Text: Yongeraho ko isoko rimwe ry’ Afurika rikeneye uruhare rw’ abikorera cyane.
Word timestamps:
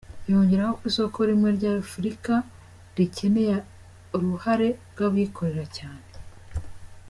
Yongeraho 0.31 0.73
ko 0.79 0.83
isoko 0.91 1.17
rimwe 1.29 1.49
ry’ 1.57 1.65
Afurika 1.79 2.33
rikeneye 2.97 3.57
uruhare 4.15 4.67
rw’ 4.91 4.99
abikorera 5.07 5.65
cyane. 5.77 6.09